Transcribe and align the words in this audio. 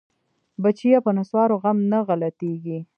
بچيه 0.63 0.99
په 1.05 1.11
نسوارو 1.17 1.55
غم 1.63 1.77
نه 1.91 1.99
غلطيګي. 2.07 2.79